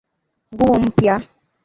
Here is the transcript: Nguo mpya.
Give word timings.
Nguo 0.51 0.75
mpya. 0.85 1.15